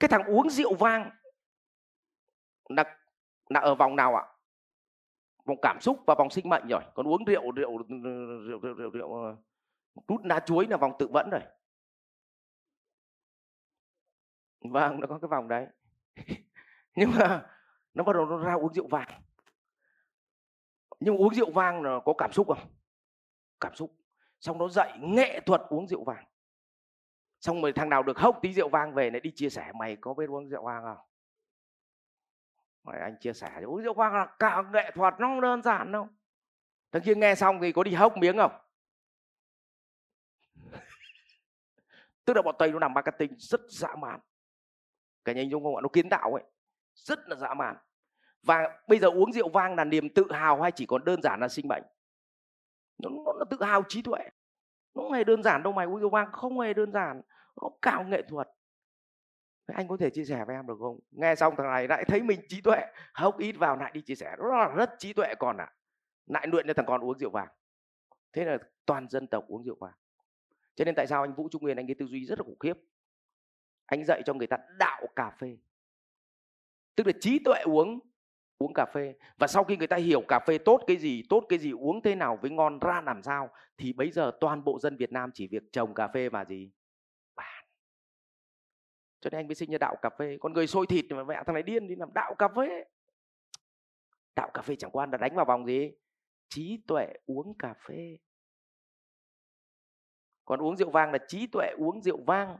[0.00, 1.10] cái thằng uống rượu vang
[2.68, 2.98] là
[3.48, 4.24] là ở vòng nào ạ?
[5.44, 6.82] Vòng cảm xúc và vòng sinh mệnh rồi.
[6.94, 9.36] Còn uống rượu rượu rượu rượu rượu, rượu
[10.08, 11.42] rút ờ, lá chuối là vòng tự vẫn rồi.
[14.60, 15.66] Vâng nó có cái vòng đấy.
[16.94, 17.46] Nhưng mà
[17.94, 19.08] nó bắt đầu nó ra uống rượu vang.
[21.00, 22.68] Nhưng uống rượu vang là có cảm xúc không?
[23.60, 23.96] Cảm xúc.
[24.40, 26.24] Xong nó dạy nghệ thuật uống rượu vang
[27.40, 29.96] xong rồi thằng nào được hốc tí rượu vang về lại đi chia sẻ mày
[29.96, 31.06] có biết uống rượu vang không?
[32.84, 35.92] Mày anh chia sẻ uống rượu vang là cả nghệ thuật nó không đơn giản
[35.92, 36.08] đâu.
[36.92, 38.52] Thằng kia nghe xong thì có đi hốc miếng không?
[42.24, 44.20] Tức là bọn tây nó làm marketing rất dã man.
[45.24, 46.44] Cả nhà anh dung không ạ nó kiến tạo ấy
[46.94, 47.76] rất là dã man.
[48.42, 51.40] Và bây giờ uống rượu vang là niềm tự hào hay chỉ còn đơn giản
[51.40, 51.82] là sinh bệnh?
[52.98, 54.18] nó, nó, nó tự hào trí tuệ.
[54.94, 57.22] Nó không hề đơn giản đâu mày uống rượu vang không hề đơn giản
[57.62, 58.48] nó cao nghệ thuật.
[59.66, 61.00] Anh có thể chia sẻ với em được không?
[61.10, 62.80] Nghe xong thằng này lại thấy mình trí tuệ,
[63.14, 64.36] hốc ít vào lại đi chia sẻ.
[64.38, 65.64] Nó là rất trí tuệ còn ạ.
[65.64, 65.74] À.
[66.26, 67.48] lại luyện cho thằng con uống rượu vàng.
[68.32, 69.94] Thế là toàn dân tộc uống rượu vàng.
[70.74, 72.58] Cho nên tại sao anh vũ trung nguyên, anh cái tư duy rất là khủng
[72.58, 72.74] khiếp.
[73.86, 75.56] Anh dạy cho người ta đạo cà phê.
[76.94, 78.00] Tức là trí tuệ uống
[78.58, 79.14] uống cà phê.
[79.38, 82.02] Và sau khi người ta hiểu cà phê tốt cái gì, tốt cái gì, uống
[82.02, 85.30] thế nào với ngon ra làm sao, thì bây giờ toàn bộ dân Việt Nam
[85.34, 86.70] chỉ việc trồng cà phê và gì?
[89.26, 90.36] Cho nên anh mới sinh ra đạo cà phê.
[90.40, 92.84] Con người sôi thịt mà mẹ thằng này điên đi làm đạo cà phê
[94.36, 95.92] đạo cà phê chẳng quan là đánh vào vòng gì?
[96.48, 98.18] Trí tuệ uống cà phê.
[100.44, 102.58] Còn uống rượu vang là trí tuệ uống rượu vang.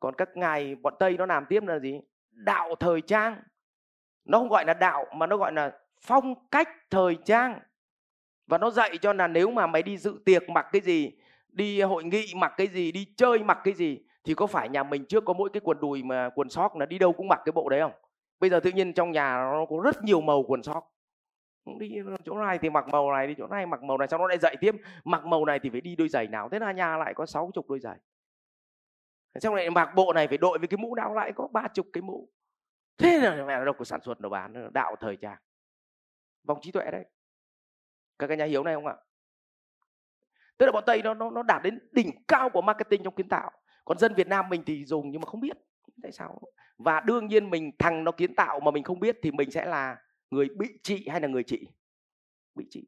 [0.00, 2.00] Còn các ngài, bọn tây nó làm tiếp là gì?
[2.30, 3.42] Đạo thời trang.
[4.24, 7.60] Nó không gọi là đạo mà nó gọi là phong cách thời trang.
[8.46, 11.12] Và nó dạy cho là nếu mà mày đi dự tiệc mặc cái gì,
[11.48, 14.82] đi hội nghị mặc cái gì, đi chơi mặc cái gì thì có phải nhà
[14.82, 17.40] mình trước có mỗi cái quần đùi mà quần sóc là đi đâu cũng mặc
[17.44, 17.92] cái bộ đấy không?
[18.40, 20.90] Bây giờ tự nhiên trong nhà nó có rất nhiều màu quần sóc
[21.78, 24.26] đi chỗ này thì mặc màu này, đi chỗ này mặc màu này sau nó
[24.26, 24.74] lại dạy tiếp,
[25.04, 26.48] mặc màu này thì phải đi đôi giày nào?
[26.48, 27.96] Thế là nhà lại có sáu chục đôi giày.
[29.40, 31.14] Trong này mặc bộ này phải đội với cái mũ nào?
[31.14, 32.28] Lại có ba chục cái mũ.
[32.98, 35.38] Thế là mẹ nó đâu có sản xuất nó bán đạo thời trang.
[36.44, 37.04] Vòng trí tuệ đấy.
[38.18, 38.96] Các cái nhà hiếu này không ạ?
[40.58, 43.28] Tức là bọn tây nó nó nó đạt đến đỉnh cao của marketing trong kiến
[43.28, 43.50] tạo
[43.84, 45.56] còn dân việt nam mình thì dùng nhưng mà không biết
[46.02, 46.40] tại sao.
[46.78, 49.66] Và đương nhiên mình, thằng nó kiến tạo mà mình không biết thì mình sẽ
[49.66, 49.96] là
[50.30, 51.68] người bị trị hay là người trị?
[52.54, 52.84] Bị trị.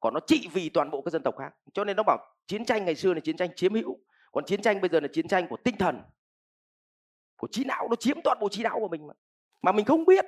[0.00, 1.54] Còn nó trị vì toàn bộ các dân tộc khác.
[1.72, 3.98] Cho nên nó bảo chiến tranh ngày xưa là chiến tranh chiếm hữu,
[4.32, 6.00] còn chiến tranh bây giờ là chiến tranh của tinh thần,
[7.36, 7.88] của trí não.
[7.90, 9.14] Nó chiếm toàn bộ trí não của mình mà.
[9.62, 10.24] Mà mình không biết.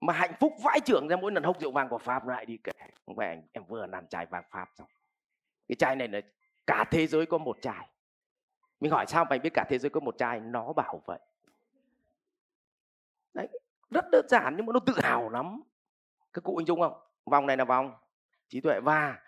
[0.00, 2.58] Mà hạnh phúc vãi trưởng ra mỗi lần hốc rượu vàng của pháp lại đi
[2.64, 2.72] kể.
[3.06, 4.88] Không phải em vừa làm chai vàng pháp xong.
[5.68, 6.20] Cái chai này là
[6.66, 7.88] cả thế giới có một chai
[8.80, 11.18] mình hỏi sao mày biết cả thế giới có một chai nó bảo vậy.
[13.34, 13.48] Đấy,
[13.90, 15.62] rất đơn giản nhưng mà nó tự hào lắm.
[16.32, 16.92] Các cụ anh dung không?
[17.24, 17.92] Vòng này là vòng,
[18.48, 18.80] trí tuệ.
[18.80, 19.18] Và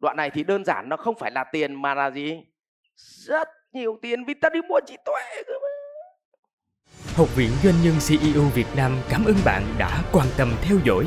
[0.00, 2.44] đoạn này thì đơn giản, nó không phải là tiền mà là gì?
[2.96, 5.68] Rất nhiều tiền vì ta đi mua trí tuệ cơ mà.
[7.16, 11.06] Học viện Doanh nhân CEO Việt Nam cảm ơn bạn đã quan tâm theo dõi.